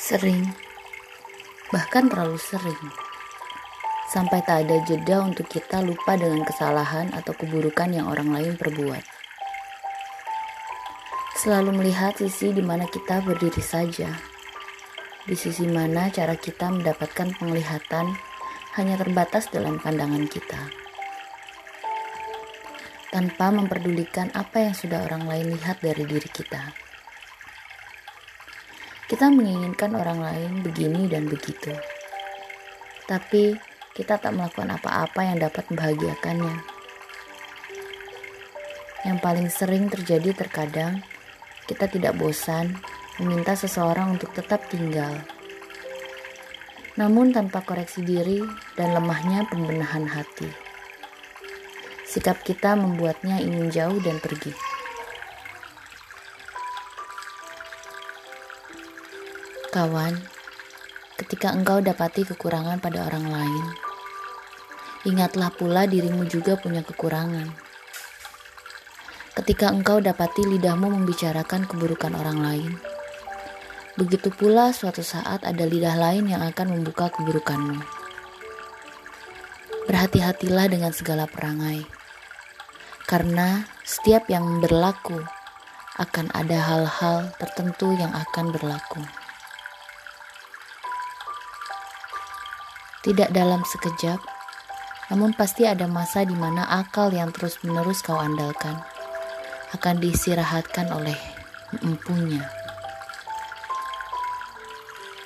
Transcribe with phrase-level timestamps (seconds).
[0.00, 0.48] Sering,
[1.68, 2.88] bahkan terlalu sering,
[4.08, 9.04] sampai tak ada jeda untuk kita lupa dengan kesalahan atau keburukan yang orang lain perbuat.
[11.36, 14.08] Selalu melihat sisi di mana kita berdiri saja,
[15.28, 18.16] di sisi mana cara kita mendapatkan penglihatan
[18.80, 20.64] hanya terbatas dalam pandangan kita,
[23.12, 26.89] tanpa memperdulikan apa yang sudah orang lain lihat dari diri kita.
[29.10, 31.74] Kita menginginkan orang lain begini dan begitu.
[33.10, 33.58] Tapi
[33.90, 36.62] kita tak melakukan apa-apa yang dapat membahagiakannya.
[39.02, 41.02] Yang paling sering terjadi terkadang
[41.66, 42.78] kita tidak bosan
[43.18, 45.18] meminta seseorang untuk tetap tinggal.
[46.94, 48.38] Namun tanpa koreksi diri
[48.78, 50.46] dan lemahnya pembenahan hati.
[52.06, 54.54] Sikap kita membuatnya ingin jauh dan pergi.
[59.70, 60.18] Kawan,
[61.14, 63.64] ketika engkau dapati kekurangan pada orang lain,
[65.06, 67.54] ingatlah pula dirimu juga punya kekurangan.
[69.38, 72.72] Ketika engkau dapati lidahmu membicarakan keburukan orang lain,
[73.94, 77.78] begitu pula suatu saat ada lidah lain yang akan membuka keburukanmu.
[79.86, 81.86] Berhati-hatilah dengan segala perangai,
[83.06, 85.22] karena setiap yang berlaku
[85.94, 89.19] akan ada hal-hal tertentu yang akan berlaku.
[93.00, 94.20] Tidak dalam sekejap,
[95.08, 98.76] namun pasti ada masa di mana akal yang terus-menerus kau andalkan
[99.72, 101.16] akan diistirahatkan oleh
[101.80, 102.59] empunya.